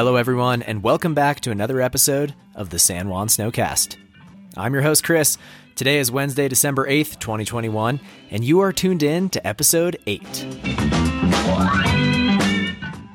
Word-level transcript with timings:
Hello, 0.00 0.16
everyone, 0.16 0.62
and 0.62 0.82
welcome 0.82 1.12
back 1.12 1.40
to 1.40 1.50
another 1.50 1.78
episode 1.82 2.34
of 2.54 2.70
the 2.70 2.78
San 2.78 3.10
Juan 3.10 3.28
Snowcast. 3.28 3.98
I'm 4.56 4.72
your 4.72 4.82
host, 4.82 5.04
Chris. 5.04 5.36
Today 5.76 5.98
is 5.98 6.10
Wednesday, 6.10 6.48
December 6.48 6.88
8th, 6.88 7.18
2021, 7.18 8.00
and 8.30 8.42
you 8.42 8.60
are 8.60 8.72
tuned 8.72 9.02
in 9.02 9.28
to 9.28 9.46
episode 9.46 9.98
8. 10.06 10.22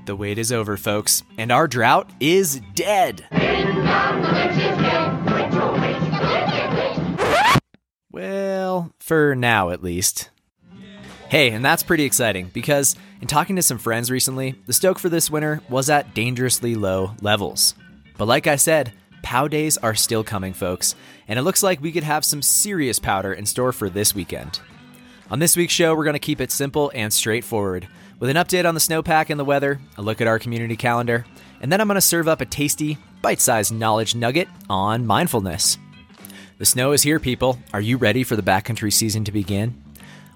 The 0.05 0.15
wait 0.15 0.37
is 0.37 0.51
over, 0.51 0.77
folks, 0.77 1.23
and 1.39 1.51
our 1.51 1.67
drought 1.67 2.11
is 2.19 2.61
dead. 2.75 3.25
Well, 8.11 8.93
for 8.99 9.33
now 9.33 9.71
at 9.71 9.81
least. 9.81 10.29
Hey, 11.35 11.51
and 11.51 11.65
that's 11.65 11.83
pretty 11.83 12.05
exciting 12.05 12.49
because 12.53 12.95
in 13.19 13.27
talking 13.27 13.57
to 13.57 13.61
some 13.61 13.77
friends 13.77 14.09
recently, 14.09 14.55
the 14.67 14.71
stoke 14.71 14.97
for 14.97 15.09
this 15.09 15.29
winter 15.29 15.59
was 15.67 15.89
at 15.89 16.13
dangerously 16.13 16.75
low 16.75 17.11
levels. 17.19 17.75
But 18.17 18.29
like 18.29 18.47
I 18.47 18.55
said, 18.55 18.93
POW 19.21 19.49
days 19.49 19.77
are 19.79 19.95
still 19.95 20.23
coming, 20.23 20.53
folks, 20.53 20.95
and 21.27 21.37
it 21.37 21.41
looks 21.41 21.61
like 21.61 21.81
we 21.81 21.91
could 21.91 22.05
have 22.05 22.23
some 22.23 22.41
serious 22.41 22.99
powder 22.99 23.33
in 23.33 23.45
store 23.45 23.73
for 23.73 23.89
this 23.89 24.15
weekend. 24.15 24.61
On 25.29 25.39
this 25.39 25.57
week's 25.57 25.73
show, 25.73 25.93
we're 25.93 26.05
going 26.05 26.13
to 26.13 26.19
keep 26.19 26.39
it 26.39 26.51
simple 26.51 26.89
and 26.95 27.11
straightforward, 27.11 27.89
with 28.17 28.29
an 28.29 28.37
update 28.37 28.65
on 28.65 28.73
the 28.73 28.79
snowpack 28.79 29.29
and 29.29 29.37
the 29.37 29.43
weather, 29.43 29.81
a 29.97 30.01
look 30.01 30.21
at 30.21 30.27
our 30.27 30.39
community 30.39 30.77
calendar, 30.77 31.25
and 31.59 31.69
then 31.69 31.81
I'm 31.81 31.87
going 31.87 31.95
to 31.95 32.01
serve 32.01 32.29
up 32.29 32.39
a 32.39 32.45
tasty, 32.45 32.97
bite 33.21 33.41
sized 33.41 33.73
knowledge 33.73 34.15
nugget 34.15 34.47
on 34.69 35.05
mindfulness. 35.05 35.79
The 36.59 36.65
snow 36.65 36.93
is 36.93 37.03
here, 37.03 37.19
people. 37.19 37.59
Are 37.73 37.81
you 37.81 37.97
ready 37.97 38.23
for 38.23 38.37
the 38.37 38.41
backcountry 38.41 38.93
season 38.93 39.25
to 39.25 39.33
begin? 39.33 39.81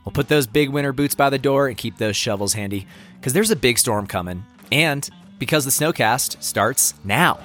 We'll 0.05 0.13
put 0.13 0.27
those 0.27 0.47
big 0.47 0.69
winter 0.69 0.93
boots 0.93 1.15
by 1.15 1.29
the 1.29 1.37
door 1.37 1.67
and 1.67 1.77
keep 1.77 1.97
those 1.97 2.15
shovels 2.15 2.53
handy, 2.53 2.87
because 3.19 3.33
there's 3.33 3.51
a 3.51 3.55
big 3.55 3.77
storm 3.77 4.07
coming, 4.07 4.43
and 4.71 5.07
because 5.37 5.65
the 5.65 5.71
snowcast 5.71 6.41
starts 6.41 6.93
now. 7.03 7.39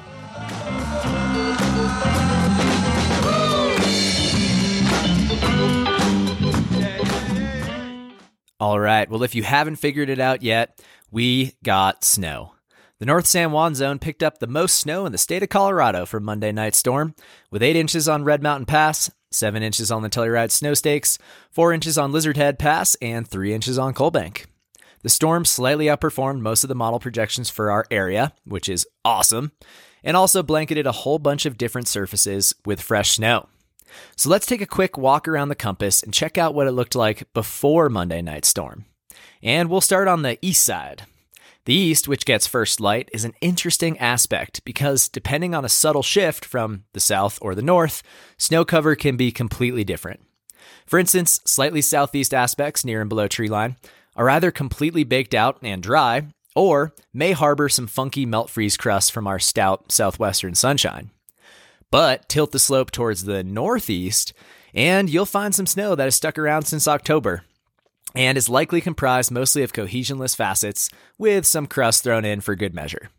All 8.61 8.81
right. 8.81 9.11
Well, 9.11 9.23
if 9.23 9.35
you 9.35 9.43
haven't 9.43 9.77
figured 9.77 10.09
it 10.09 10.21
out 10.21 10.43
yet, 10.43 10.81
we 11.11 11.53
got 11.63 12.03
snow. 12.03 12.55
The 12.99 13.05
North 13.05 13.27
San 13.27 13.53
Juan 13.53 13.75
zone 13.75 13.99
picked 13.99 14.23
up 14.23 14.39
the 14.39 14.47
most 14.47 14.77
snow 14.79 15.05
in 15.05 15.13
the 15.13 15.19
state 15.19 15.43
of 15.43 15.51
Colorado 15.51 16.07
for 16.07 16.19
Monday 16.19 16.53
night 16.53 16.75
storm, 16.75 17.15
with 17.51 17.63
8 17.63 17.77
inches 17.77 18.09
on 18.09 18.25
Red 18.25 18.43
Mountain 18.43 18.67
Pass, 18.67 19.11
7 19.35 19.63
inches 19.63 19.91
on 19.91 20.03
the 20.03 20.09
Telluride 20.09 20.51
Snow 20.51 20.75
Stakes, 20.75 21.19
4 21.51 21.73
inches 21.73 21.99
on 21.99 22.13
Lizard 22.13 22.37
Head 22.37 22.59
Pass, 22.59 22.95
and 23.03 23.29
3 23.29 23.53
inches 23.53 23.79
on 23.79 23.93
Coalbank. 23.93 24.47
The 25.03 25.11
storm 25.11 25.45
slightly 25.45 25.87
outperformed 25.87 26.41
most 26.41 26.65
of 26.65 26.69
the 26.69 26.75
model 26.75 26.99
projections 26.99 27.51
for 27.51 27.71
our 27.71 27.85
area, 27.91 28.33
which 28.47 28.69
is 28.71 28.87
awesome, 29.05 29.53
and 30.03 30.17
also 30.17 30.43
blanketed 30.43 30.87
a 30.87 30.93
whole 30.93 31.19
bunch 31.19 31.45
of 31.45 31.59
different 31.59 31.89
surfaces 31.89 32.55
with 32.65 32.81
fresh 32.81 33.11
snow. 33.11 33.49
So 34.17 34.31
let's 34.31 34.47
take 34.47 34.63
a 34.63 34.67
quick 34.67 34.97
walk 34.97 35.29
around 35.29 35.49
the 35.49 35.55
compass 35.55 36.03
and 36.03 36.15
check 36.15 36.39
out 36.39 36.55
what 36.55 36.67
it 36.67 36.73
looked 36.73 36.95
like 36.95 37.33
before 37.33 37.89
Monday 37.89 38.23
night 38.23 38.45
storm. 38.45 38.87
And 39.43 39.69
we'll 39.69 39.81
start 39.81 40.09
on 40.09 40.23
the 40.23 40.39
east 40.41 40.65
side. 40.65 41.05
The 41.67 41.75
east, 41.75 42.07
which 42.09 42.27
gets 42.27 42.47
first 42.47 42.79
light, 42.79 43.09
is 43.13 43.25
an 43.25 43.33
interesting 43.41 43.99
aspect 43.99 44.63
because 44.67 45.09
depending 45.09 45.55
on 45.55 45.65
a 45.65 45.71
subtle 45.71 46.03
shift 46.03 46.45
from 46.45 46.85
the 46.93 47.01
south 47.01 47.39
or 47.41 47.55
the 47.55 47.63
north, 47.63 48.03
snow 48.37 48.67
cover 48.67 48.95
can 48.95 49.17
be 49.17 49.33
completely 49.33 49.83
different. 49.83 50.21
For 50.85 50.99
instance, 50.99 51.41
slightly 51.47 51.81
southeast 51.81 52.35
aspects 52.35 52.85
near 52.85 53.01
and 53.01 53.09
below 53.09 53.29
treeline 53.29 53.77
are 54.15 54.29
either 54.29 54.51
completely 54.51 55.05
baked 55.05 55.35
out 55.35 55.59
and 55.63 55.83
dry, 55.83 56.27
or 56.55 56.95
may 57.15 57.33
harbor 57.33 57.71
some 57.71 57.87
funky 57.87 58.27
melt 58.27 58.51
freeze 58.51 58.77
crust 58.77 59.11
from 59.11 59.27
our 59.27 59.39
stout 59.39 59.91
southwestern 59.91 60.55
sunshine. 60.55 61.11
But 61.91 62.29
tilt 62.29 62.53
the 62.53 62.59
slope 62.59 62.91
towards 62.91 63.25
the 63.25 63.43
northeast, 63.43 64.35
and 64.75 65.09
you'll 65.09 65.25
find 65.25 65.55
some 65.55 65.67
snow 65.67 65.95
that 65.95 66.05
has 66.05 66.15
stuck 66.15 66.39
around 66.39 66.65
since 66.65 66.87
October 66.87 67.45
and 68.15 68.39
is 68.39 68.49
likely 68.49 68.81
comprised 68.81 69.31
mostly 69.31 69.63
of 69.63 69.73
cohesionless 69.73 70.37
facets 70.37 70.89
with 71.19 71.47
some 71.47 71.67
crust 71.67 72.05
thrown 72.05 72.25
in 72.25 72.41
for 72.41 72.55
good 72.55 72.75
measure. 72.75 73.11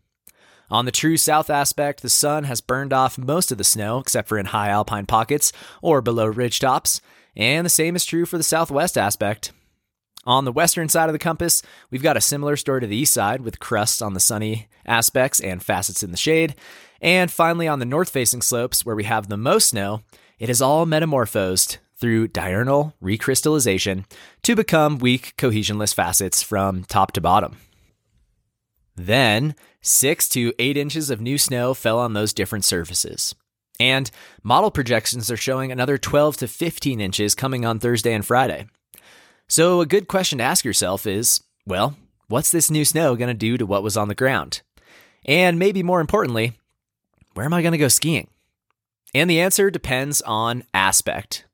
On 0.70 0.84
the 0.84 0.92
true 0.92 1.16
south 1.16 1.48
aspect, 1.48 2.02
the 2.02 2.08
sun 2.08 2.44
has 2.44 2.60
burned 2.60 2.92
off 2.92 3.18
most 3.18 3.52
of 3.52 3.58
the 3.58 3.64
snow 3.64 3.98
except 3.98 4.28
for 4.28 4.38
in 4.38 4.46
high 4.46 4.68
alpine 4.68 5.06
pockets 5.06 5.52
or 5.80 6.00
below 6.00 6.26
ridge 6.26 6.58
tops, 6.58 7.00
and 7.36 7.64
the 7.64 7.70
same 7.70 7.94
is 7.94 8.04
true 8.04 8.26
for 8.26 8.38
the 8.38 8.42
southwest 8.42 8.98
aspect. 8.98 9.52
On 10.24 10.44
the 10.44 10.52
western 10.52 10.88
side 10.88 11.08
of 11.08 11.12
the 11.12 11.20
compass, 11.20 11.62
we've 11.90 12.02
got 12.02 12.16
a 12.16 12.20
similar 12.20 12.56
story 12.56 12.80
to 12.80 12.86
the 12.88 12.96
east 12.96 13.14
side 13.14 13.42
with 13.42 13.60
crusts 13.60 14.02
on 14.02 14.14
the 14.14 14.20
sunny 14.20 14.66
aspects 14.84 15.38
and 15.38 15.62
facets 15.62 16.02
in 16.02 16.10
the 16.10 16.16
shade. 16.16 16.56
And 17.00 17.30
finally, 17.30 17.68
on 17.68 17.78
the 17.78 17.84
north 17.84 18.10
facing 18.10 18.42
slopes, 18.42 18.84
where 18.84 18.96
we 18.96 19.04
have 19.04 19.28
the 19.28 19.36
most 19.36 19.68
snow, 19.68 20.02
it 20.40 20.50
is 20.50 20.60
all 20.60 20.84
metamorphosed 20.84 21.78
through 21.98 22.28
diurnal 22.28 22.94
recrystallization 23.02 24.04
to 24.42 24.54
become 24.54 24.98
weak 24.98 25.34
cohesionless 25.36 25.94
facets 25.94 26.42
from 26.42 26.84
top 26.84 27.12
to 27.12 27.20
bottom. 27.20 27.56
Then, 28.94 29.54
six 29.80 30.28
to 30.30 30.52
eight 30.58 30.76
inches 30.76 31.10
of 31.10 31.20
new 31.20 31.38
snow 31.38 31.74
fell 31.74 31.98
on 31.98 32.14
those 32.14 32.32
different 32.32 32.64
surfaces. 32.64 33.34
And 33.78 34.10
model 34.42 34.70
projections 34.70 35.30
are 35.30 35.36
showing 35.36 35.70
another 35.70 35.98
12 35.98 36.38
to 36.38 36.48
15 36.48 37.00
inches 37.00 37.34
coming 37.34 37.66
on 37.66 37.78
Thursday 37.78 38.14
and 38.14 38.24
Friday. 38.24 38.66
So, 39.48 39.80
a 39.80 39.86
good 39.86 40.08
question 40.08 40.38
to 40.38 40.44
ask 40.44 40.64
yourself 40.64 41.06
is 41.06 41.42
well, 41.66 41.96
what's 42.28 42.50
this 42.50 42.70
new 42.70 42.84
snow 42.84 43.16
going 43.16 43.28
to 43.28 43.34
do 43.34 43.56
to 43.58 43.66
what 43.66 43.82
was 43.82 43.96
on 43.96 44.08
the 44.08 44.14
ground? 44.14 44.62
And 45.24 45.58
maybe 45.58 45.82
more 45.82 46.00
importantly, 46.00 46.52
where 47.34 47.44
am 47.44 47.52
I 47.52 47.62
going 47.62 47.72
to 47.72 47.78
go 47.78 47.88
skiing? 47.88 48.28
And 49.14 49.28
the 49.28 49.40
answer 49.40 49.70
depends 49.70 50.22
on 50.22 50.62
aspect. 50.72 51.44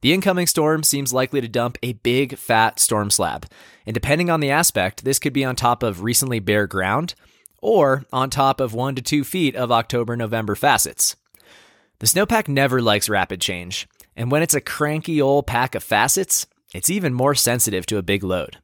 The 0.00 0.12
incoming 0.12 0.46
storm 0.46 0.82
seems 0.82 1.12
likely 1.12 1.40
to 1.40 1.48
dump 1.48 1.76
a 1.82 1.94
big, 1.94 2.38
fat 2.38 2.78
storm 2.78 3.10
slab, 3.10 3.46
and 3.84 3.94
depending 3.94 4.30
on 4.30 4.40
the 4.40 4.50
aspect, 4.50 5.04
this 5.04 5.18
could 5.18 5.32
be 5.32 5.44
on 5.44 5.56
top 5.56 5.82
of 5.82 6.02
recently 6.02 6.38
bare 6.38 6.66
ground 6.66 7.14
or 7.60 8.04
on 8.12 8.30
top 8.30 8.60
of 8.60 8.74
one 8.74 8.94
to 8.94 9.02
two 9.02 9.24
feet 9.24 9.56
of 9.56 9.72
October 9.72 10.16
November 10.16 10.54
facets. 10.54 11.16
The 11.98 12.06
snowpack 12.06 12.46
never 12.46 12.80
likes 12.80 13.08
rapid 13.08 13.40
change, 13.40 13.88
and 14.16 14.30
when 14.30 14.42
it's 14.42 14.54
a 14.54 14.60
cranky 14.60 15.20
old 15.20 15.48
pack 15.48 15.74
of 15.74 15.82
facets, 15.82 16.46
it's 16.72 16.90
even 16.90 17.12
more 17.12 17.34
sensitive 17.34 17.86
to 17.86 17.98
a 17.98 18.02
big 18.02 18.22
load. 18.22 18.58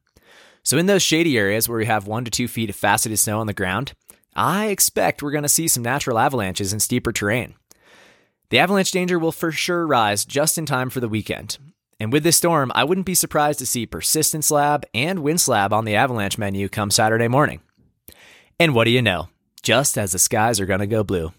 So, 0.63 0.77
in 0.77 0.85
those 0.85 1.03
shady 1.03 1.37
areas 1.37 1.67
where 1.67 1.77
we 1.77 1.85
have 1.85 2.07
one 2.07 2.23
to 2.25 2.31
two 2.31 2.47
feet 2.47 2.69
of 2.69 2.75
faceted 2.75 3.19
snow 3.19 3.39
on 3.39 3.47
the 3.47 3.53
ground, 3.53 3.93
I 4.35 4.67
expect 4.67 5.21
we're 5.21 5.31
going 5.31 5.43
to 5.43 5.49
see 5.49 5.67
some 5.67 5.83
natural 5.83 6.17
avalanches 6.17 6.71
in 6.71 6.79
steeper 6.79 7.11
terrain. 7.11 7.55
The 8.49 8.59
avalanche 8.59 8.91
danger 8.91 9.17
will 9.17 9.31
for 9.31 9.51
sure 9.51 9.87
rise 9.87 10.25
just 10.25 10.57
in 10.57 10.65
time 10.65 10.89
for 10.89 10.99
the 10.99 11.09
weekend. 11.09 11.57
And 11.99 12.11
with 12.11 12.23
this 12.23 12.37
storm, 12.37 12.71
I 12.75 12.83
wouldn't 12.83 13.05
be 13.05 13.15
surprised 13.15 13.59
to 13.59 13.65
see 13.65 13.85
persistent 13.85 14.43
slab 14.43 14.85
and 14.93 15.19
wind 15.19 15.41
slab 15.41 15.71
on 15.73 15.85
the 15.85 15.95
avalanche 15.95 16.37
menu 16.37 16.67
come 16.69 16.91
Saturday 16.91 17.27
morning. 17.27 17.61
And 18.59 18.75
what 18.75 18.83
do 18.83 18.91
you 18.91 19.01
know? 19.01 19.29
Just 19.63 19.97
as 19.97 20.11
the 20.11 20.19
skies 20.19 20.59
are 20.59 20.65
going 20.65 20.81
to 20.81 20.87
go 20.87 21.03
blue. 21.03 21.33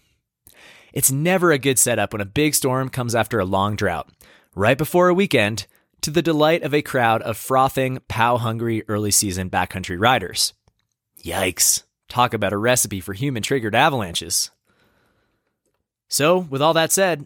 It's 0.93 1.11
never 1.11 1.51
a 1.51 1.59
good 1.59 1.77
setup 1.77 2.11
when 2.11 2.21
a 2.21 2.25
big 2.25 2.55
storm 2.55 2.89
comes 2.89 3.13
after 3.13 3.39
a 3.39 3.45
long 3.45 3.75
drought, 3.75 4.09
right 4.55 4.77
before 4.77 5.09
a 5.09 5.13
weekend, 5.13 5.67
to 6.01 6.11
the 6.11 6.21
delight 6.21 6.63
of 6.63 6.73
a 6.73 6.81
crowd 6.81 7.21
of 7.21 7.37
frothing, 7.37 7.99
pow 8.07 8.37
hungry 8.37 8.83
early 8.87 9.11
season 9.11 9.49
backcountry 9.49 9.99
riders. 9.99 10.53
Yikes. 11.23 11.83
Talk 12.09 12.33
about 12.33 12.53
a 12.53 12.57
recipe 12.57 12.99
for 12.99 13.13
human 13.13 13.43
triggered 13.43 13.75
avalanches. 13.75 14.51
So, 16.07 16.37
with 16.37 16.61
all 16.61 16.73
that 16.73 16.91
said, 16.91 17.25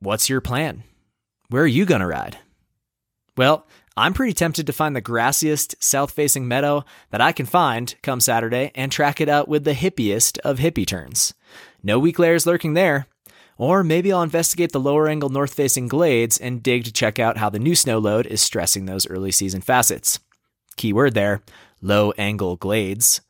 what's 0.00 0.28
your 0.28 0.40
plan? 0.40 0.84
Where 1.48 1.62
are 1.62 1.66
you 1.66 1.84
going 1.84 2.00
to 2.00 2.06
ride? 2.06 2.38
Well, 3.36 3.66
I'm 3.96 4.14
pretty 4.14 4.32
tempted 4.32 4.66
to 4.66 4.72
find 4.72 4.96
the 4.96 5.02
grassiest 5.02 5.74
south 5.78 6.12
facing 6.12 6.48
meadow 6.48 6.84
that 7.10 7.20
I 7.20 7.32
can 7.32 7.44
find 7.44 7.94
come 8.02 8.20
Saturday 8.20 8.70
and 8.74 8.90
track 8.90 9.20
it 9.20 9.28
out 9.28 9.48
with 9.48 9.64
the 9.64 9.74
hippiest 9.74 10.38
of 10.38 10.58
hippie 10.58 10.86
turns. 10.86 11.34
No 11.82 11.98
weak 11.98 12.18
layers 12.18 12.46
lurking 12.46 12.74
there. 12.74 13.06
Or 13.58 13.84
maybe 13.84 14.10
I'll 14.10 14.22
investigate 14.22 14.72
the 14.72 14.80
lower 14.80 15.08
angle 15.08 15.28
north 15.28 15.52
facing 15.52 15.88
glades 15.88 16.38
and 16.38 16.62
dig 16.62 16.84
to 16.84 16.92
check 16.92 17.18
out 17.18 17.36
how 17.36 17.50
the 17.50 17.58
new 17.58 17.74
snow 17.74 17.98
load 17.98 18.26
is 18.26 18.40
stressing 18.40 18.86
those 18.86 19.06
early 19.06 19.30
season 19.30 19.60
facets. 19.60 20.18
Keyword 20.76 21.14
there 21.14 21.42
low 21.82 22.12
angle 22.12 22.56
glades. 22.56 23.20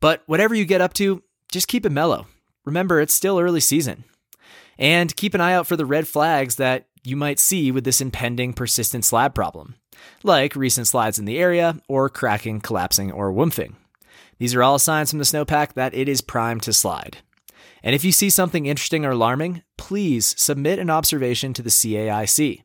But 0.00 0.22
whatever 0.26 0.54
you 0.54 0.64
get 0.64 0.80
up 0.80 0.94
to, 0.94 1.22
just 1.50 1.68
keep 1.68 1.84
it 1.84 1.90
mellow. 1.90 2.26
Remember, 2.64 3.00
it's 3.00 3.12
still 3.12 3.38
early 3.38 3.60
season. 3.60 4.04
And 4.80 5.14
keep 5.14 5.34
an 5.34 5.40
eye 5.40 5.52
out 5.52 5.66
for 5.66 5.76
the 5.76 5.86
red 5.86 6.08
flags 6.08 6.56
that 6.56 6.86
you 7.04 7.14
might 7.14 7.38
see 7.38 7.70
with 7.70 7.84
this 7.84 8.00
impending 8.00 8.54
persistent 8.54 9.04
slab 9.04 9.34
problem, 9.34 9.76
like 10.22 10.56
recent 10.56 10.86
slides 10.86 11.18
in 11.18 11.26
the 11.26 11.38
area, 11.38 11.76
or 11.86 12.08
cracking, 12.08 12.60
collapsing, 12.60 13.12
or 13.12 13.32
woofing. 13.32 13.74
These 14.38 14.54
are 14.54 14.62
all 14.62 14.78
signs 14.78 15.10
from 15.10 15.18
the 15.18 15.24
snowpack 15.26 15.74
that 15.74 15.94
it 15.94 16.08
is 16.08 16.22
primed 16.22 16.62
to 16.62 16.72
slide. 16.72 17.18
And 17.82 17.94
if 17.94 18.04
you 18.04 18.12
see 18.12 18.30
something 18.30 18.66
interesting 18.66 19.04
or 19.04 19.10
alarming, 19.10 19.62
please 19.76 20.34
submit 20.38 20.78
an 20.78 20.90
observation 20.90 21.52
to 21.54 21.62
the 21.62 21.70
CAIC. 21.70 22.62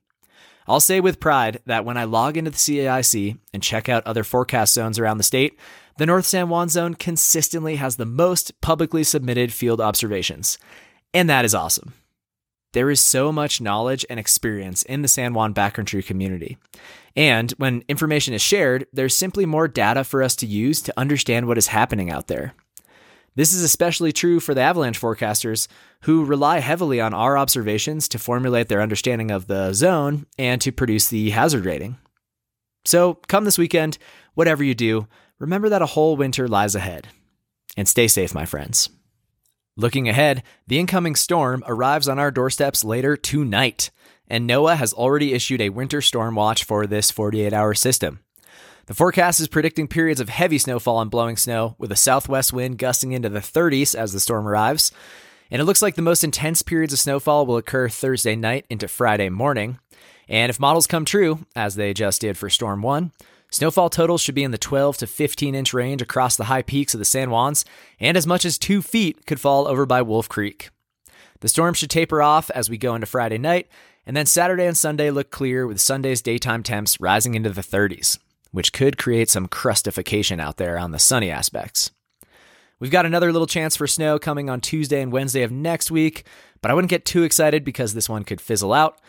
I'll 0.68 0.80
say 0.80 1.00
with 1.00 1.20
pride 1.20 1.60
that 1.66 1.86
when 1.86 1.98
I 1.98 2.06
log 2.06 2.38
into 2.38 2.50
the 2.50 2.58
CAIC 2.58 3.38
and 3.54 3.62
check 3.62 3.88
out 3.88 4.06
other 4.08 4.24
forecast 4.24 4.74
zones 4.74 4.98
around 4.98 5.18
the 5.18 5.24
state, 5.24 5.60
the 5.98 6.06
North 6.06 6.26
San 6.26 6.50
Juan 6.50 6.70
zone 6.70 6.96
consistently 6.96 7.76
has 7.76 7.98
the 7.98 8.06
most 8.06 8.60
publicly 8.62 9.04
submitted 9.04 9.54
field 9.54 9.80
observations. 9.80 10.58
And 11.14 11.30
that 11.30 11.46
is 11.46 11.56
awesome. 11.56 11.94
There 12.76 12.92
is 12.92 13.00
so 13.00 13.32
much 13.32 13.62
knowledge 13.62 14.06
and 14.10 14.20
experience 14.20 14.84
in 14.84 15.02
the 15.02 15.08
San 15.08 15.34
Juan 15.34 15.54
backcountry 15.54 16.06
community. 16.06 16.58
And 17.16 17.52
when 17.52 17.86
information 17.88 18.34
is 18.34 18.42
shared, 18.42 18.86
there's 18.92 19.16
simply 19.16 19.46
more 19.46 19.70
data 19.70 20.04
for 20.04 20.22
us 20.22 20.36
to 20.36 20.46
use 20.46 20.82
to 20.82 20.94
understand 20.98 21.48
what 21.48 21.58
is 21.58 21.68
happening 21.68 22.12
out 22.12 22.28
there. 22.28 22.54
This 23.36 23.54
is 23.54 23.64
especially 23.64 24.12
true 24.12 24.42
for 24.42 24.54
the 24.54 24.60
avalanche 24.60 25.00
forecasters 25.00 25.70
who 26.02 26.26
rely 26.26 26.60
heavily 26.60 27.00
on 27.00 27.14
our 27.14 27.38
observations 27.38 28.10
to 28.10 28.20
formulate 28.20 28.68
their 28.68 28.82
understanding 28.82 29.32
of 29.32 29.48
the 29.48 29.72
zone 29.72 30.26
and 30.38 30.60
to 30.60 30.74
produce 30.74 31.08
the 31.08 31.30
hazard 31.30 31.64
rating. 31.64 31.96
So, 32.84 33.20
come 33.30 33.46
this 33.46 33.58
weekend, 33.58 33.98
whatever 34.34 34.66
you 34.66 34.76
do, 34.76 35.08
remember 35.40 35.70
that 35.70 35.82
a 35.82 35.86
whole 35.86 36.18
winter 36.18 36.50
lies 36.50 36.76
ahead. 36.76 37.08
And 37.78 37.88
stay 37.88 38.10
safe, 38.10 38.34
my 38.34 38.44
friends. 38.44 38.90
Looking 39.78 40.08
ahead, 40.08 40.42
the 40.68 40.80
incoming 40.80 41.18
storm 41.18 41.62
arrives 41.68 42.08
on 42.08 42.18
our 42.18 42.32
doorsteps 42.32 42.86
later 42.86 43.18
tonight, 43.18 43.92
and 44.26 44.50
NOAA 44.50 44.78
has 44.78 44.94
already 44.94 45.34
issued 45.34 45.60
a 45.60 45.68
winter 45.68 46.02
storm 46.02 46.36
watch 46.36 46.64
for 46.64 46.88
this 46.88 47.12
48 47.12 47.52
hour 47.52 47.74
system. 47.74 48.22
The 48.86 48.94
forecast 48.94 49.42
is 49.42 49.50
predicting 49.50 49.90
periods 49.90 50.22
of 50.22 50.30
heavy 50.30 50.60
snowfall 50.60 51.02
and 51.02 51.12
blowing 51.12 51.36
snow, 51.36 51.76
with 51.78 51.92
a 51.92 51.98
southwest 51.98 52.54
wind 52.54 52.78
gusting 52.78 53.12
into 53.12 53.28
the 53.28 53.40
30s 53.40 53.96
as 53.96 54.14
the 54.14 54.22
storm 54.22 54.48
arrives. 54.48 54.94
And 55.52 55.62
it 55.62 55.66
looks 55.66 55.82
like 55.82 55.96
the 55.96 56.02
most 56.02 56.24
intense 56.24 56.62
periods 56.62 56.94
of 56.94 57.00
snowfall 57.00 57.46
will 57.46 57.58
occur 57.58 57.90
Thursday 57.90 58.38
night 58.38 58.66
into 58.70 58.88
Friday 58.88 59.28
morning. 59.28 59.80
And 60.30 60.50
if 60.50 60.58
models 60.58 60.88
come 60.88 61.04
true, 61.04 61.46
as 61.54 61.76
they 61.76 61.94
just 61.94 62.22
did 62.22 62.38
for 62.38 62.50
Storm 62.50 62.82
1, 62.82 63.12
snowfall 63.52 63.90
totals 63.90 64.22
should 64.22 64.36
be 64.36 64.44
in 64.44 64.52
the 64.52 64.58
12 64.58 64.98
to 64.98 65.08
15 65.08 65.56
inch 65.56 65.74
range 65.74 66.02
across 66.02 66.36
the 66.36 66.46
high 66.46 66.62
peaks 66.62 66.94
of 66.94 67.00
the 67.00 67.06
San 67.06 67.30
Juans, 67.30 67.66
and 68.00 68.18
as 68.18 68.28
much 68.28 68.46
as 68.46 68.58
2 68.58 68.82
feet 68.82 69.26
could 69.26 69.40
fall 69.40 69.68
over 69.68 69.86
by 69.86 70.02
Wolf 70.02 70.30
Creek. 70.30 70.70
The 71.42 71.48
storm 71.48 71.74
should 71.74 71.90
taper 71.90 72.22
off 72.22 72.50
as 72.52 72.70
we 72.70 72.78
go 72.78 72.96
into 72.96 73.08
Friday 73.08 73.38
night, 73.38 73.68
and 74.06 74.16
then 74.16 74.26
Saturday 74.26 74.66
and 74.66 74.78
Sunday 74.78 75.12
look 75.12 75.32
clear 75.32 75.68
with 75.68 75.82
Sunday's 75.82 76.22
daytime 76.22 76.64
temps 76.64 77.00
rising 77.00 77.36
into 77.36 77.50
the 77.50 77.62
30s 77.62 78.20
which 78.56 78.72
could 78.72 78.98
create 78.98 79.30
some 79.30 79.50
crustification 79.50 80.40
out 80.40 80.56
there 80.56 80.80
on 80.80 80.92
the 80.92 80.98
sunny 80.98 81.30
aspects. 81.30 81.92
We've 82.80 82.92
got 82.92 83.06
another 83.06 83.34
little 83.34 83.48
chance 83.48 83.76
for 83.76 83.86
snow 83.86 84.18
coming 84.18 84.50
on 84.50 84.62
Tuesday 84.62 85.02
and 85.02 85.12
Wednesday 85.12 85.44
of 85.44 85.52
next 85.52 85.92
week, 85.92 86.26
but 86.62 86.72
I 86.72 86.74
wouldn't 86.74 86.90
get 86.90 87.04
too 87.04 87.24
excited 87.24 87.66
because 87.66 87.94
this 87.94 88.08
one 88.08 88.24
could 88.24 88.40
fizzle 88.40 88.72
out. 88.72 89.02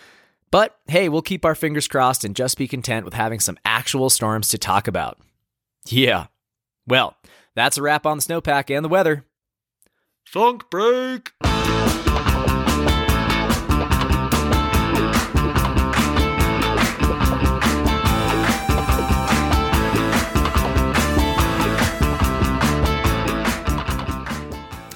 But 0.50 0.76
hey, 0.86 1.08
we'll 1.08 1.22
keep 1.22 1.44
our 1.44 1.54
fingers 1.54 1.88
crossed 1.88 2.24
and 2.24 2.36
just 2.36 2.56
be 2.56 2.68
content 2.68 3.04
with 3.04 3.14
having 3.14 3.40
some 3.40 3.58
actual 3.64 4.10
storms 4.10 4.48
to 4.50 4.58
talk 4.58 4.86
about. 4.86 5.18
Yeah. 5.86 6.26
Well, 6.86 7.16
that's 7.54 7.78
a 7.78 7.82
wrap 7.82 8.06
on 8.06 8.18
the 8.18 8.22
snowpack 8.22 8.74
and 8.74 8.84
the 8.84 8.88
weather. 8.88 9.24
Funk 10.24 10.70
break! 10.70 11.32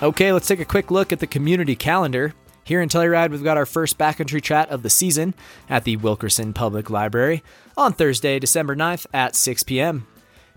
Okay, 0.02 0.32
let's 0.32 0.48
take 0.48 0.60
a 0.60 0.64
quick 0.64 0.90
look 0.90 1.12
at 1.12 1.18
the 1.20 1.26
community 1.26 1.76
calendar. 1.76 2.32
Here 2.70 2.80
in 2.80 2.88
Telluride, 2.88 3.32
we've 3.32 3.42
got 3.42 3.56
our 3.56 3.66
first 3.66 3.98
backcountry 3.98 4.40
chat 4.40 4.68
of 4.68 4.84
the 4.84 4.90
season 4.90 5.34
at 5.68 5.82
the 5.82 5.96
Wilkinson 5.96 6.52
Public 6.52 6.88
Library 6.88 7.42
on 7.76 7.92
Thursday, 7.92 8.38
December 8.38 8.76
9th 8.76 9.06
at 9.12 9.34
6 9.34 9.64
p.m. 9.64 10.06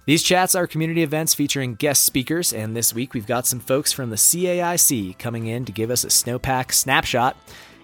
These 0.06 0.22
chats 0.22 0.54
are 0.54 0.68
community 0.68 1.02
events 1.02 1.34
featuring 1.34 1.74
guest 1.74 2.04
speakers, 2.04 2.54
and 2.54 2.76
this 2.76 2.94
week 2.94 3.16
we've 3.16 3.26
got 3.26 3.48
some 3.48 3.60
folks 3.60 3.92
from 3.92 4.12
the 4.12 4.16
CAIC 4.16 5.18
coming 5.18 5.48
in 5.48 5.66
to 5.66 5.72
give 5.72 5.90
us 5.90 6.04
a 6.04 6.10
snowpack 6.10 6.72
snapshot 6.72 7.36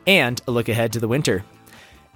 and 0.06 0.40
a 0.46 0.52
look 0.52 0.70
ahead 0.70 0.94
to 0.94 1.00
the 1.00 1.08
winter. 1.08 1.44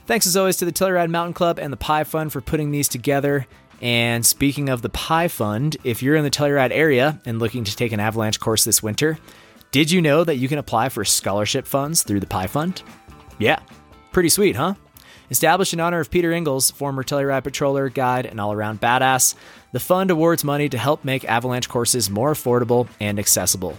Thanks 0.06 0.28
as 0.28 0.38
always 0.38 0.58
to 0.58 0.66
the 0.66 0.72
Telluride 0.72 1.10
Mountain 1.10 1.34
Club 1.34 1.58
and 1.58 1.74
the 1.74 1.78
Pie 1.78 2.04
Fund 2.04 2.32
for 2.32 2.42
putting 2.42 2.70
these 2.70 2.88
together. 2.88 3.48
And 3.82 4.24
speaking 4.24 4.70
of 4.70 4.84
the 4.84 4.90
Pie 4.90 5.30
Fund, 5.30 5.78
if 5.84 6.04
you're 6.04 6.16
in 6.16 6.24
the 6.24 6.30
Telluride 6.30 6.74
area 6.74 7.20
and 7.26 7.40
looking 7.40 7.64
to 7.64 7.76
take 7.76 7.92
an 7.92 8.00
avalanche 8.00 8.40
course 8.40 8.66
this 8.66 8.84
winter, 8.84 9.18
did 9.74 9.90
you 9.90 10.04
know 10.04 10.24
that 10.24 10.38
you 10.38 10.48
can 10.48 10.60
apply 10.60 10.88
for 10.90 11.04
scholarship 11.04 11.66
funds 11.66 12.04
through 12.04 12.20
the 12.20 12.28
Pie 12.28 12.46
Fund? 12.46 12.84
Yeah, 13.40 13.58
pretty 14.12 14.30
sweet, 14.30 14.56
huh? 14.56 14.76
Established 15.32 15.74
in 15.74 15.80
honor 15.80 16.00
of 16.00 16.12
Peter 16.12 16.32
Ingalls, 16.32 16.70
former 16.70 17.04
Telluride 17.04 17.42
patroller, 17.42 17.92
guide, 17.92 18.28
and 18.28 18.40
all 18.40 18.54
around 18.54 18.80
badass, 18.80 19.34
the 19.72 19.80
fund 19.80 20.12
awards 20.12 20.44
money 20.44 20.70
to 20.70 20.78
help 20.78 21.04
make 21.04 21.26
avalanche 21.26 21.68
courses 21.68 22.12
more 22.12 22.34
affordable 22.34 22.88
and 23.00 23.18
accessible. 23.18 23.76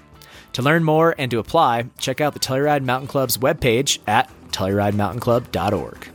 To 0.55 0.63
learn 0.63 0.83
more 0.83 1.15
and 1.17 1.31
to 1.31 1.39
apply, 1.39 1.85
check 1.97 2.21
out 2.21 2.35
the 2.35 2.41
Telluride 2.41 2.83
Mountain 2.83 3.07
Club's 3.07 3.39
webpage 3.39 4.01
at 4.09 4.29
TellurideMountainClub.org. 4.51 6.09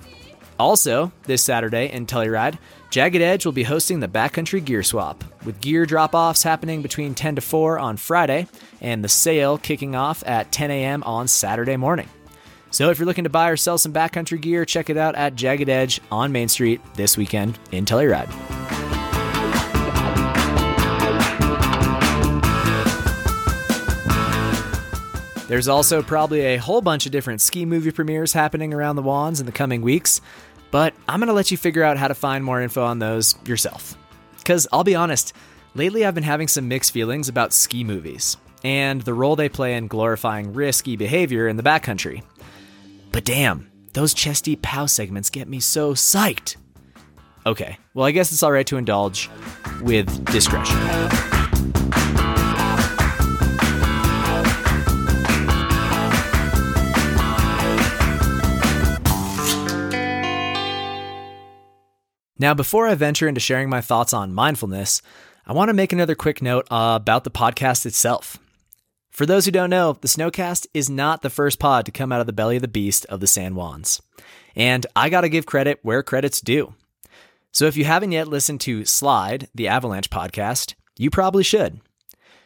Also, 0.59 1.09
this 1.23 1.41
Saturday 1.41 1.89
in 1.89 2.05
Telluride, 2.05 2.57
Jagged 2.89 3.21
Edge 3.21 3.45
will 3.45 3.53
be 3.53 3.63
hosting 3.63 4.01
the 4.01 4.09
Backcountry 4.09 4.63
Gear 4.63 4.83
Swap, 4.83 5.23
with 5.45 5.61
gear 5.61 5.85
drop 5.85 6.13
offs 6.13 6.43
happening 6.43 6.81
between 6.81 7.15
10 7.15 7.35
to 7.35 7.41
4 7.41 7.79
on 7.79 7.95
Friday 7.95 8.45
and 8.81 9.01
the 9.01 9.07
sale 9.07 9.57
kicking 9.57 9.95
off 9.95 10.21
at 10.27 10.51
10 10.51 10.69
a.m. 10.69 11.01
on 11.03 11.29
Saturday 11.29 11.77
morning. 11.77 12.09
So 12.71 12.89
if 12.89 12.99
you're 12.99 13.05
looking 13.05 13.23
to 13.23 13.29
buy 13.29 13.49
or 13.49 13.57
sell 13.57 13.77
some 13.77 13.93
backcountry 13.93 14.41
gear, 14.41 14.65
check 14.65 14.89
it 14.89 14.97
out 14.97 15.15
at 15.15 15.35
Jagged 15.35 15.69
Edge 15.69 16.01
on 16.11 16.33
Main 16.33 16.49
Street 16.49 16.81
this 16.95 17.17
weekend 17.17 17.57
in 17.71 17.85
Telluride. 17.85 18.29
There's 25.49 25.67
also 25.67 26.03
probably 26.03 26.41
a 26.41 26.57
whole 26.57 26.79
bunch 26.79 27.07
of 27.07 27.11
different 27.11 27.41
ski 27.41 27.65
movie 27.65 27.89
premieres 27.89 28.33
happening 28.33 28.71
around 28.71 28.97
the 28.97 29.01
Juans 29.01 29.39
in 29.39 29.47
the 29.47 29.51
coming 29.51 29.81
weeks, 29.81 30.21
but 30.71 30.93
I'm 31.07 31.19
going 31.19 31.27
to 31.27 31.33
let 31.33 31.51
you 31.51 31.57
figure 31.57 31.83
out 31.83 31.97
how 31.97 32.07
to 32.07 32.13
find 32.13 32.43
more 32.43 32.61
info 32.61 32.83
on 32.83 32.99
those 32.99 33.35
yourself. 33.45 33.97
Because 34.37 34.67
I'll 34.71 34.83
be 34.83 34.95
honest, 34.95 35.33
lately 35.75 36.05
I've 36.05 36.15
been 36.15 36.23
having 36.23 36.47
some 36.47 36.67
mixed 36.67 36.91
feelings 36.91 37.29
about 37.29 37.53
ski 37.53 37.83
movies 37.83 38.37
and 38.63 39.01
the 39.01 39.13
role 39.13 39.35
they 39.35 39.49
play 39.49 39.75
in 39.75 39.87
glorifying 39.87 40.53
risky 40.53 40.95
behavior 40.95 41.47
in 41.47 41.57
the 41.57 41.63
backcountry. 41.63 42.23
But 43.11 43.25
damn, 43.25 43.71
those 43.93 44.13
chesty 44.13 44.55
pow 44.55 44.85
segments 44.85 45.29
get 45.29 45.47
me 45.47 45.59
so 45.59 45.93
psyched. 45.93 46.55
Okay, 47.45 47.77
well, 47.93 48.05
I 48.05 48.11
guess 48.11 48.31
it's 48.31 48.43
alright 48.43 48.67
to 48.67 48.77
indulge 48.77 49.29
with 49.81 50.25
discretion. 50.25 50.77
Now, 62.39 62.53
before 62.53 62.87
I 62.87 62.95
venture 62.95 63.27
into 63.27 63.41
sharing 63.41 63.69
my 63.69 63.81
thoughts 63.81 64.13
on 64.13 64.33
mindfulness, 64.33 65.01
I 65.45 65.51
want 65.51 65.67
to 65.67 65.73
make 65.73 65.91
another 65.91 66.15
quick 66.15 66.41
note 66.41 66.65
uh, 66.71 66.97
about 66.99 67.25
the 67.25 67.31
podcast 67.31 67.85
itself. 67.85 68.37
For 69.11 69.25
those 69.25 69.43
who 69.43 69.51
don't 69.51 69.69
know, 69.69 69.97
the 69.99 70.07
Snowcast 70.07 70.65
is 70.73 70.89
not 70.89 71.21
the 71.21 71.29
first 71.29 71.59
pod 71.59 71.85
to 71.85 71.91
come 71.91 72.13
out 72.13 72.21
of 72.21 72.27
the 72.27 72.33
belly 72.33 72.55
of 72.55 72.61
the 72.61 72.69
beast 72.69 73.05
of 73.07 73.19
the 73.19 73.27
San 73.27 73.55
Juans. 73.55 74.01
And 74.55 74.85
I 74.95 75.09
got 75.09 75.21
to 75.21 75.29
give 75.29 75.45
credit 75.45 75.79
where 75.81 76.01
credit's 76.01 76.39
due. 76.39 76.73
So 77.51 77.65
if 77.65 77.75
you 77.75 77.83
haven't 77.83 78.13
yet 78.13 78.29
listened 78.29 78.61
to 78.61 78.85
Slide, 78.85 79.49
the 79.53 79.67
Avalanche 79.67 80.09
podcast, 80.09 80.75
you 80.97 81.09
probably 81.09 81.43
should. 81.43 81.81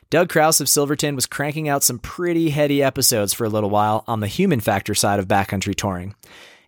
Doug 0.09 0.29
Krause 0.29 0.59
of 0.59 0.69
Silverton 0.69 1.13
was 1.13 1.27
cranking 1.27 1.69
out 1.69 1.83
some 1.83 2.00
pretty 2.00 2.50
heady 2.50 2.81
episodes 2.81 3.33
for 3.33 3.45
a 3.45 3.50
little 3.50 3.69
while 3.69 4.03
on 4.07 4.21
the 4.21 4.27
human 4.27 4.59
factor 4.59 4.95
side 4.95 5.19
of 5.19 5.27
backcountry 5.27 5.75
touring. 5.75 6.15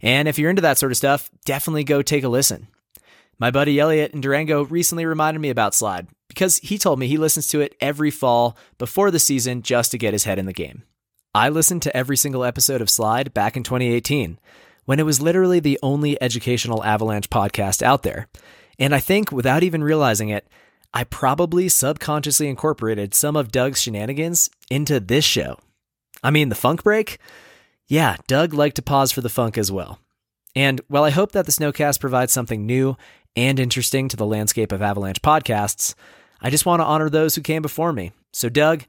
And 0.01 0.27
if 0.27 0.37
you're 0.37 0.49
into 0.51 0.61
that 0.61 0.77
sort 0.77 0.91
of 0.91 0.97
stuff, 0.97 1.31
definitely 1.45 1.83
go 1.83 2.03
take 2.03 2.23
a 2.23 2.29
listen. 2.29 2.67
My 3.37 3.51
buddy 3.51 3.79
Elliot 3.79 4.13
in 4.13 4.21
Durango 4.21 4.63
recently 4.65 5.05
reminded 5.05 5.39
me 5.39 5.49
about 5.49 5.75
Slide 5.75 6.07
because 6.29 6.57
he 6.57 6.77
told 6.77 6.99
me 6.99 7.07
he 7.07 7.17
listens 7.17 7.47
to 7.47 7.59
it 7.59 7.75
every 7.81 8.11
fall 8.11 8.57
before 8.77 9.11
the 9.11 9.19
season 9.19 9.61
just 9.61 9.91
to 9.91 9.97
get 9.97 10.13
his 10.13 10.23
head 10.23 10.39
in 10.39 10.45
the 10.45 10.53
game. 10.53 10.83
I 11.33 11.49
listened 11.49 11.81
to 11.81 11.95
every 11.95 12.15
single 12.15 12.45
episode 12.45 12.81
of 12.81 12.89
Slide 12.89 13.33
back 13.33 13.57
in 13.57 13.63
2018 13.63 14.39
when 14.85 14.99
it 14.99 15.05
was 15.05 15.21
literally 15.21 15.59
the 15.59 15.79
only 15.83 16.21
educational 16.21 16.83
avalanche 16.83 17.29
podcast 17.29 17.81
out 17.81 18.03
there. 18.03 18.27
And 18.79 18.95
I 18.95 18.99
think 18.99 19.31
without 19.31 19.63
even 19.63 19.83
realizing 19.83 20.29
it, 20.29 20.47
I 20.93 21.03
probably 21.03 21.67
subconsciously 21.67 22.47
incorporated 22.47 23.13
some 23.13 23.35
of 23.35 23.51
Doug's 23.51 23.81
shenanigans 23.81 24.49
into 24.69 25.01
this 25.01 25.25
show. 25.25 25.59
I 26.23 26.31
mean, 26.31 26.47
the 26.47 26.55
funk 26.55 26.83
break? 26.83 27.19
Yeah, 27.87 28.15
Doug 28.27 28.53
liked 28.53 28.77
to 28.77 28.81
pause 28.81 29.11
for 29.11 29.19
the 29.19 29.29
funk 29.29 29.57
as 29.57 29.71
well. 29.71 29.99
And 30.55 30.79
while 30.87 31.03
I 31.03 31.09
hope 31.09 31.33
that 31.33 31.45
the 31.45 31.51
Snowcast 31.51 31.99
provides 31.99 32.31
something 32.31 32.65
new 32.65 32.95
and 33.35 33.59
interesting 33.59 34.07
to 34.09 34.17
the 34.17 34.25
landscape 34.25 34.71
of 34.71 34.81
Avalanche 34.81 35.21
podcasts, 35.21 35.95
I 36.41 36.49
just 36.49 36.65
want 36.65 36.79
to 36.81 36.85
honor 36.85 37.09
those 37.09 37.35
who 37.35 37.41
came 37.41 37.61
before 37.61 37.93
me. 37.93 38.11
So, 38.33 38.49
Doug, 38.49 38.83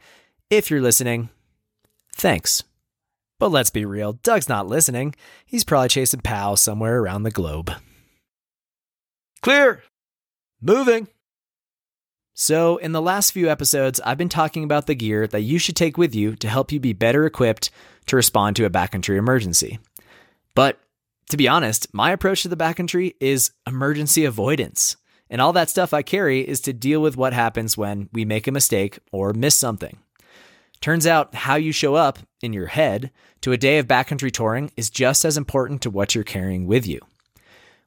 if 0.51 0.71
you're 0.71 0.81
listening, 0.81 1.31
thanks. 2.15 2.63
But 3.39 3.51
let's 3.51 3.71
be 3.71 3.85
real, 3.85 4.15
Doug's 4.15 4.49
not 4.49 4.67
listening. 4.67 5.15
He's 5.45 5.65
probably 5.65 5.89
chasing 5.89 6.21
POW 6.21 6.55
somewhere 6.55 6.99
around 6.99 7.23
the 7.23 7.31
globe. 7.31 7.71
Clear! 9.43 9.83
Moving! 10.61 11.09
So, 12.35 12.77
in 12.77 12.93
the 12.93 13.03
last 13.03 13.31
few 13.31 13.49
episodes, 13.49 14.01
I've 14.05 14.19
been 14.19 14.29
talking 14.29 14.65
about 14.65 14.87
the 14.87 14.95
gear 14.95 15.27
that 15.27 15.41
you 15.41 15.59
should 15.59 15.77
take 15.77 15.97
with 15.97 16.15
you 16.15 16.37
to 16.37 16.49
help 16.49 16.71
you 16.71 16.79
be 16.79 16.93
better 16.93 17.25
equipped 17.25 17.71
to 18.07 18.17
respond 18.17 18.57
to 18.57 18.65
a 18.65 18.71
backcountry 18.71 19.17
emergency. 19.17 19.79
But 20.55 20.79
to 21.31 21.37
be 21.37 21.49
honest, 21.49 21.93
my 21.93 22.13
approach 22.13 22.43
to 22.43 22.49
the 22.49 22.57
backcountry 22.57 23.15
is 23.21 23.51
emergency 23.67 24.25
avoidance. 24.25 24.97
And 25.29 25.41
all 25.41 25.53
that 25.55 25.71
stuff 25.71 25.93
I 25.93 26.03
carry 26.03 26.47
is 26.47 26.61
to 26.63 26.73
deal 26.73 27.03
with 27.03 27.17
what 27.17 27.33
happens 27.33 27.77
when 27.77 28.09
we 28.13 28.25
make 28.25 28.47
a 28.47 28.53
mistake 28.53 29.01
or 29.11 29.33
miss 29.33 29.57
something. 29.57 29.99
Turns 30.81 31.07
out 31.07 31.35
how 31.35 31.57
you 31.57 31.73
show 31.73 31.95
up 31.95 32.21
in 32.43 32.53
your 32.53 32.67
head 32.67 33.11
to 33.41 33.53
a 33.53 33.57
day 33.57 33.79
of 33.79 33.89
backcountry 33.89 34.31
touring 34.31 34.71
is 34.77 34.91
just 34.91 35.25
as 35.25 35.37
important 35.37 35.83
to 35.83 35.91
what 35.91 36.15
you're 36.15 36.23
carrying 36.23 36.67
with 36.67 36.87
you. 36.87 37.01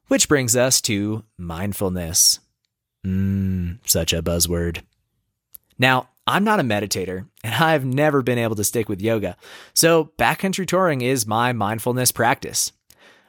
Which 0.08 0.28
brings 0.28 0.56
us 0.56 0.80
to 0.82 1.24
mindfulness. 1.38 2.40
Mmm, 3.06 3.78
such 3.86 4.12
a 4.12 4.22
buzzword. 4.22 4.82
Now, 5.78 6.10
I'm 6.26 6.44
not 6.44 6.60
a 6.60 6.64
meditator, 6.64 7.26
and 7.42 7.54
I've 7.54 7.84
never 7.84 8.22
been 8.22 8.38
able 8.38 8.56
to 8.56 8.64
stick 8.64 8.88
with 8.88 9.00
yoga, 9.00 9.36
so 9.72 10.12
backcountry 10.18 10.66
touring 10.66 11.00
is 11.00 11.26
my 11.26 11.52
mindfulness 11.52 12.12
practice. 12.12 12.72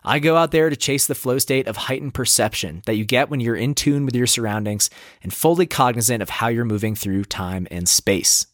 I 0.04 0.20
go 0.20 0.36
out 0.36 0.52
there 0.52 0.70
to 0.70 0.76
chase 0.76 1.06
the 1.06 1.16
flow 1.16 1.38
state 1.38 1.68
of 1.68 1.78
heightened 1.78 2.14
perception 2.14 2.82
that 2.86 2.96
you 2.96 3.06
get 3.06 3.30
when 3.30 3.40
you're 3.40 3.56
in 3.56 3.76
tune 3.76 4.06
with 4.06 4.16
your 4.16 4.28
surroundings 4.28 4.90
and 5.22 5.34
fully 5.34 5.68
cognizant 5.68 6.24
of 6.24 6.30
how 6.30 6.48
you're 6.48 6.66
moving 6.66 6.96
through 6.96 7.26
time 7.26 7.68
and 7.70 7.88
space. 7.88 8.48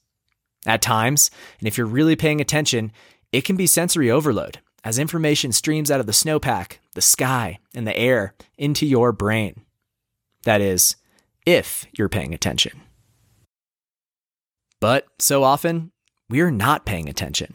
At 0.66 0.82
times, 0.82 1.32
and 1.60 1.68
if 1.68 1.77
you're 1.77 1.88
really 1.88 2.18
paying 2.18 2.42
attention, 2.42 2.92
it 3.32 3.46
can 3.46 3.56
be 3.56 3.68
sensory 3.68 4.12
overload 4.12 4.60
as 4.84 5.00
information 5.00 5.51
streams 5.54 5.89
out 5.89 6.01
of 6.01 6.06
the 6.06 6.12
snowpack, 6.12 6.77
the 6.94 7.01
sky, 7.01 7.60
and 7.74 7.88
the 7.88 7.98
air 7.98 8.34
into 8.58 8.86
your 8.86 9.13
brain. 9.13 9.62
That 10.44 10.60
is, 10.60 10.98
if 11.46 11.86
you're 11.98 12.10
paying 12.10 12.34
attention. 12.34 12.82
But 14.80 15.08
so 15.20 15.44
often, 15.44 15.92
we're 16.30 16.51
not 16.51 16.86
paying 16.86 17.08
attention. 17.08 17.54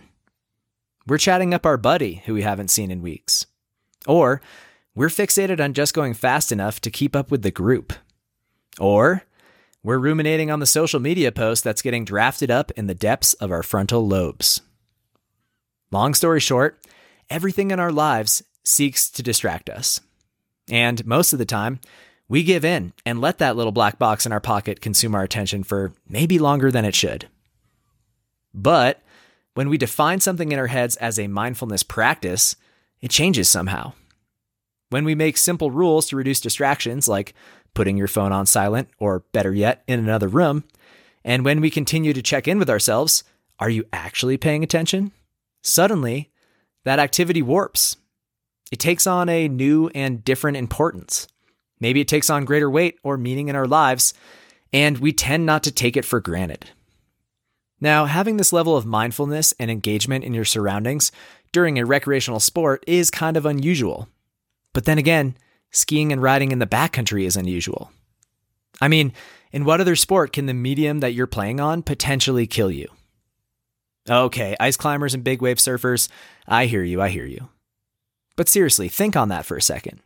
We're 1.07 1.19
chatting 1.19 1.53
up 1.53 1.67
our 1.67 1.77
buddy 1.77 2.23
who 2.25 2.35
we 2.35 2.43
haven't 2.43 2.71
seen 2.71 2.91
in 2.91 3.03
weeks. 3.03 3.47
Or 4.07 4.41
we're 4.95 5.09
fixated 5.09 5.63
on 5.63 5.75
just 5.75 5.95
going 5.95 6.15
fast 6.15 6.53
enough 6.53 6.81
to 6.81 6.91
keep 6.91 7.17
up 7.17 7.31
with 7.31 7.43
the 7.43 7.51
group. 7.51 7.93
Or 8.79 9.23
we're 9.83 9.99
ruminating 9.99 10.51
on 10.51 10.61
the 10.61 10.67
social 10.67 11.01
media 11.01 11.33
post 11.33 11.65
that's 11.65 11.83
getting 11.83 12.05
drafted 12.05 12.51
up 12.51 12.71
in 12.73 12.87
the 12.87 12.95
depths 12.95 13.35
of 13.35 13.51
our 13.51 13.63
frontal 13.63 14.07
lobes. 14.07 14.61
Long 15.91 16.15
story 16.15 16.41
short, 16.41 16.79
everything 17.29 17.71
in 17.71 17.81
our 17.81 17.93
lives 17.93 18.43
seeks 18.65 19.11
to 19.11 19.23
distract 19.23 19.69
us. 19.69 20.01
And 20.71 21.05
most 21.05 21.33
of 21.33 21.39
the 21.39 21.45
time, 21.45 21.81
we 22.29 22.45
give 22.45 22.65
in 22.65 22.93
and 23.05 23.21
let 23.21 23.39
that 23.39 23.57
little 23.57 23.73
black 23.73 23.99
box 23.99 24.25
in 24.25 24.33
our 24.33 24.41
pocket 24.41 24.81
consume 24.81 25.15
our 25.15 25.23
attention 25.23 25.65
for 25.65 25.93
maybe 26.09 26.39
longer 26.39 26.71
than 26.71 26.85
it 26.85 26.95
should. 26.95 27.29
But 28.55 29.03
when 29.55 29.69
we 29.69 29.77
define 29.77 30.21
something 30.21 30.53
in 30.53 30.59
our 30.59 30.69
heads 30.69 30.97
as 30.97 31.19
a 31.19 31.27
mindfulness 31.27 31.83
practice, 31.83 32.57
it 33.03 33.11
changes 33.11 33.49
somehow. 33.49 33.93
When 34.89 35.05
we 35.05 35.15
make 35.15 35.37
simple 35.37 35.71
rules 35.71 36.09
to 36.09 36.17
reduce 36.17 36.41
distractions, 36.41 37.09
like 37.09 37.35
putting 37.75 37.97
your 37.97 38.09
phone 38.09 38.33
on 38.33 38.47
silent, 38.47 38.89
or 38.99 39.25
better 39.33 39.53
yet, 39.53 39.83
in 39.87 39.99
another 39.99 40.29
room, 40.29 40.65
and 41.25 41.45
when 41.45 41.61
we 41.61 41.71
continue 41.71 42.13
to 42.13 42.23
check 42.23 42.49
in 42.49 42.59
with 42.59 42.71
ourselves, 42.71 43.25
are 43.59 43.71
you 43.71 43.85
actually 43.93 44.37
paying 44.37 44.63
attention? 44.63 45.13
Suddenly, 45.63 46.31
that 46.85 46.99
activity 46.99 47.43
warps. 47.43 47.97
It 48.71 48.79
takes 48.79 49.07
on 49.07 49.29
a 49.29 49.49
new 49.49 49.91
and 49.95 50.25
different 50.25 50.57
importance. 50.57 51.29
Maybe 51.81 52.01
it 52.01 52.09
takes 52.09 52.31
on 52.31 52.45
greater 52.45 52.71
weight 52.71 52.99
or 53.03 53.17
meaning 53.17 53.49
in 53.49 53.57
our 53.57 53.67
lives, 53.67 54.15
and 54.73 54.99
we 54.99 55.13
tend 55.13 55.47
not 55.47 55.63
to 55.65 55.73
take 55.73 55.97
it 55.97 56.05
for 56.05 56.21
granted. 56.21 56.71
Now, 57.81 58.05
having 58.05 58.37
this 58.37 58.53
level 58.53 58.77
of 58.77 58.87
mindfulness 58.87 59.53
and 59.59 59.71
engagement 59.71 60.25
in 60.25 60.35
your 60.35 60.45
surroundings 60.45 61.11
during 61.53 61.79
a 61.79 61.87
recreational 61.87 62.41
sport 62.41 62.83
is 62.87 63.11
kind 63.11 63.37
of 63.37 63.47
unusual. 63.47 64.09
But 64.73 64.85
then 64.87 64.99
again, 64.99 65.37
skiing 65.71 66.13
and 66.13 66.23
riding 66.23 66.51
in 66.51 66.59
the 66.59 66.67
backcountry 66.67 67.25
is 67.25 67.37
unusual. 67.37 67.91
I 68.81 68.89
mean, 68.89 69.13
in 69.53 69.65
what 69.65 69.81
other 69.81 69.97
sport 69.97 70.33
can 70.33 70.47
the 70.47 70.55
medium 70.55 71.01
that 71.01 71.13
you're 71.13 71.27
playing 71.27 71.61
on 71.61 71.83
potentially 71.83 72.47
kill 72.47 72.71
you? 72.71 72.89
Okay, 74.09 74.57
ice 74.59 74.77
climbers 74.77 75.15
and 75.15 75.23
big 75.23 75.41
wave 75.41 75.59
surfers, 75.59 76.09
I 76.49 76.67
hear 76.67 76.83
you, 76.83 77.01
I 77.01 77.11
hear 77.11 77.27
you. 77.27 77.51
But 78.35 78.49
seriously, 78.49 78.89
think 78.89 79.15
on 79.15 79.29
that 79.29 79.45
for 79.45 79.57
a 79.57 79.63
second. 79.63 80.01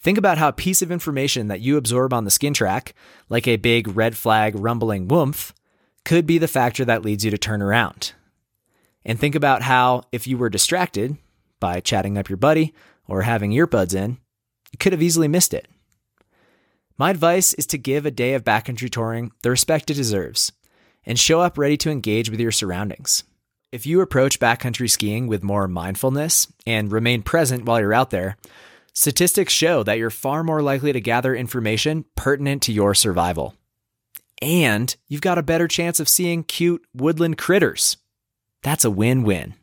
Think 0.00 0.18
about 0.18 0.38
how 0.38 0.48
a 0.48 0.52
piece 0.52 0.82
of 0.82 0.90
information 0.90 1.48
that 1.48 1.60
you 1.60 1.76
absorb 1.76 2.12
on 2.12 2.24
the 2.24 2.30
skin 2.30 2.52
track, 2.52 2.94
like 3.28 3.46
a 3.46 3.56
big 3.56 3.96
red 3.96 4.16
flag 4.16 4.54
rumbling 4.56 5.08
woomph, 5.08 5.54
could 6.04 6.26
be 6.26 6.38
the 6.38 6.48
factor 6.48 6.84
that 6.84 7.04
leads 7.04 7.24
you 7.24 7.30
to 7.30 7.38
turn 7.38 7.62
around. 7.62 8.12
And 9.04 9.18
think 9.18 9.34
about 9.34 9.62
how, 9.62 10.02
if 10.12 10.26
you 10.26 10.38
were 10.38 10.48
distracted 10.48 11.16
by 11.60 11.80
chatting 11.80 12.16
up 12.16 12.28
your 12.28 12.36
buddy 12.36 12.74
or 13.06 13.22
having 13.22 13.50
earbuds 13.52 13.94
in, 13.94 14.18
you 14.72 14.78
could 14.78 14.92
have 14.92 15.02
easily 15.02 15.28
missed 15.28 15.54
it. 15.54 15.68
My 16.96 17.10
advice 17.10 17.52
is 17.54 17.66
to 17.68 17.78
give 17.78 18.06
a 18.06 18.10
day 18.10 18.34
of 18.34 18.44
backcountry 18.44 18.90
touring 18.90 19.32
the 19.42 19.50
respect 19.50 19.90
it 19.90 19.94
deserves 19.94 20.52
and 21.04 21.18
show 21.18 21.40
up 21.40 21.58
ready 21.58 21.76
to 21.78 21.90
engage 21.90 22.30
with 22.30 22.40
your 22.40 22.52
surroundings. 22.52 23.24
If 23.72 23.86
you 23.86 24.00
approach 24.00 24.40
backcountry 24.40 24.88
skiing 24.88 25.26
with 25.26 25.42
more 25.42 25.68
mindfulness 25.68 26.46
and 26.66 26.92
remain 26.92 27.22
present 27.22 27.64
while 27.64 27.80
you're 27.80 27.92
out 27.92 28.10
there, 28.10 28.36
Statistics 28.96 29.52
show 29.52 29.82
that 29.82 29.98
you're 29.98 30.08
far 30.08 30.44
more 30.44 30.62
likely 30.62 30.92
to 30.92 31.00
gather 31.00 31.34
information 31.34 32.04
pertinent 32.14 32.62
to 32.62 32.72
your 32.72 32.94
survival. 32.94 33.56
And 34.40 34.94
you've 35.08 35.20
got 35.20 35.36
a 35.36 35.42
better 35.42 35.66
chance 35.66 35.98
of 35.98 36.08
seeing 36.08 36.44
cute 36.44 36.86
woodland 36.94 37.36
critters. 37.36 37.96
That's 38.64 38.84
a 38.84 38.90
win 38.90 39.22
win. 39.24 39.54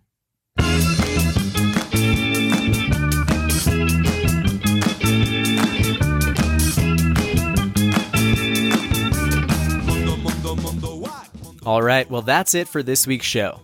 All 11.64 11.82
right, 11.82 12.10
well, 12.10 12.22
that's 12.22 12.56
it 12.56 12.68
for 12.68 12.84
this 12.84 13.06
week's 13.08 13.26
show. 13.26 13.62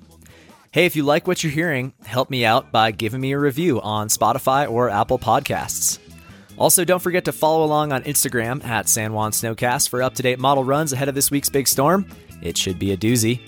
Hey, 0.71 0.85
if 0.85 0.95
you 0.95 1.03
like 1.03 1.27
what 1.27 1.43
you're 1.43 1.51
hearing, 1.51 1.93
help 2.05 2.29
me 2.29 2.43
out 2.43 2.71
by 2.71 2.91
giving 2.91 3.21
me 3.21 3.31
a 3.31 3.39
review 3.39 3.79
on 3.81 4.07
Spotify 4.07 4.69
or 4.69 4.89
Apple 4.89 5.19
Podcasts. 5.19 5.99
Also, 6.57 6.83
don't 6.83 7.01
forget 7.01 7.25
to 7.25 7.31
follow 7.31 7.63
along 7.63 7.91
on 7.91 8.03
Instagram 8.03 8.63
at 8.65 8.89
San 8.89 9.13
Juan 9.13 9.31
Snowcast 9.31 9.89
for 9.89 10.01
up 10.01 10.15
to 10.15 10.23
date 10.23 10.39
model 10.39 10.63
runs 10.63 10.93
ahead 10.93 11.09
of 11.09 11.15
this 11.15 11.29
week's 11.29 11.49
big 11.49 11.67
storm. 11.67 12.07
It 12.41 12.57
should 12.57 12.79
be 12.79 12.91
a 12.91 12.97
doozy. 12.97 13.39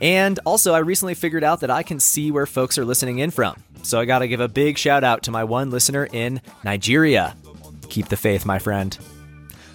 And 0.00 0.38
also, 0.44 0.74
I 0.74 0.78
recently 0.78 1.14
figured 1.14 1.44
out 1.44 1.60
that 1.60 1.70
I 1.70 1.82
can 1.82 2.00
see 2.00 2.30
where 2.30 2.46
folks 2.46 2.76
are 2.78 2.84
listening 2.84 3.18
in 3.18 3.30
from. 3.30 3.62
So 3.82 3.98
I 3.98 4.04
got 4.04 4.18
to 4.18 4.28
give 4.28 4.40
a 4.40 4.48
big 4.48 4.78
shout 4.78 5.04
out 5.04 5.22
to 5.24 5.30
my 5.30 5.44
one 5.44 5.70
listener 5.70 6.08
in 6.12 6.40
Nigeria. 6.64 7.36
Keep 7.88 8.08
the 8.08 8.16
faith, 8.16 8.44
my 8.44 8.58
friend. 8.58 8.96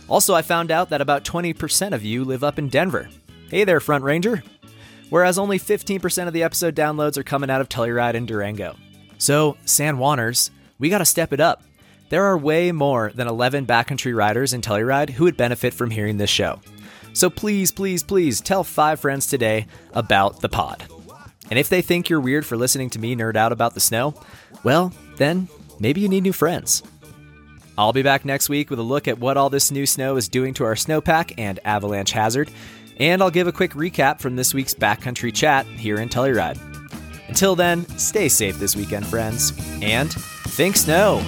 Also, 0.08 0.36
I 0.36 0.42
found 0.42 0.70
out 0.70 0.90
that 0.90 1.01
about 1.01 1.24
20% 1.24 1.94
of 1.94 2.04
you 2.04 2.24
live 2.25 2.44
up 2.44 2.60
in 2.60 2.68
Denver. 2.68 3.10
Hey 3.50 3.63
there, 3.63 3.80
Front 3.80 4.04
Ranger 4.04 4.44
whereas 5.12 5.38
only 5.38 5.60
15% 5.60 6.28
of 6.28 6.34
the 6.34 6.42
episode 6.42 6.75
downloads 6.75 7.18
are 7.18 7.24
coming 7.24 7.51
out 7.51 7.62
of 7.62 7.70
Telluride 7.70 8.16
and 8.16 8.28
Durango. 8.28 8.75
So, 9.20 9.58
San 9.66 9.98
Juaners, 9.98 10.50
we 10.80 10.90
got 10.90 10.98
to 10.98 11.06
step 11.06 11.32
it 11.32 11.40
up. 11.40 11.62
There 12.10 12.24
are 12.24 12.38
way 12.38 12.72
more 12.72 13.12
than 13.13 13.28
11 13.28 13.68
backcountry 13.68 14.16
riders 14.16 14.54
in 14.54 14.62
Telluride 14.62 15.12
who 15.12 15.25
would 15.25 15.38
benefit 15.38 15.74
from 15.74 15.92
hearing 15.92 16.18
this 16.18 16.30
show. 16.30 16.60
So 17.13 17.30
please, 17.30 17.72
please, 17.72 18.03
please 18.03 18.41
tell 18.41 18.63
five 18.63 19.00
friends 19.00 19.27
today 19.27 19.68
about 19.94 20.41
the 20.41 20.50
pod. 20.50 20.84
And 21.50 21.60
if 21.60 21.70
they 21.70 21.82
think 21.82 22.10
you're 22.10 22.22
weird 22.22 22.46
for 22.46 22.56
listening 22.56 22.89
to 22.91 23.00
me 23.00 23.15
nerd 23.15 23.36
out 23.36 23.51
about 23.51 23.74
the 23.74 23.80
snow, 23.80 24.15
well, 24.63 24.94
then 25.18 25.48
maybe 25.80 26.01
you 26.01 26.08
need 26.08 26.24
new 26.24 26.34
friends. 26.34 26.84
I'll 27.77 27.94
be 27.94 28.03
back 28.03 28.25
next 28.25 28.48
week 28.48 28.70
with 28.70 28.80
a 28.80 28.84
look 28.84 29.08
at 29.08 29.20
what 29.20 29.38
all 29.38 29.50
this 29.50 29.72
new 29.72 29.86
snow 29.86 30.15
is 30.15 30.30
doing 30.30 30.53
to 30.56 30.65
our 30.65 30.75
snowpack 30.75 31.34
and 31.38 31.60
avalanche 31.65 32.12
hazard 32.12 32.51
and 33.01 33.24
I'll 33.24 33.32
give 33.32 33.48
a 33.48 33.51
quick 33.51 33.72
recap 33.72 34.20
from 34.20 34.36
this 34.36 34.53
week's 34.53 34.75
backcountry 34.75 35.34
chat 35.34 35.65
here 35.65 36.00
in 36.00 36.08
Telluride. 36.08 36.60
Until 37.27 37.56
then, 37.56 37.88
stay 37.98 38.30
safe 38.30 38.60
this 38.60 38.75
weekend, 38.75 39.08
friends, 39.08 39.53
and 39.82 40.13
think 40.13 40.75
snow! 40.75 41.24